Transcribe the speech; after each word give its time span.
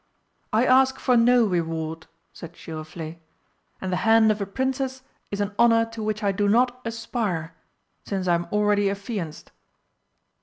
"I 0.51 0.65
ask 0.65 0.97
for 0.97 1.15
no 1.15 1.45
reward," 1.45 2.07
said 2.33 2.53
Giroflé. 2.53 3.19
"And 3.79 3.91
the 3.91 3.97
hand 3.97 4.31
of 4.31 4.41
a 4.41 4.47
Princess 4.47 5.03
is 5.29 5.41
an 5.41 5.53
honour 5.59 5.85
to 5.91 6.01
which 6.01 6.23
I 6.23 6.31
do 6.31 6.47
not 6.49 6.81
aspire, 6.83 7.55
since 8.03 8.27
I 8.27 8.33
am 8.33 8.45
already 8.45 8.89
affianced!" 8.89 9.51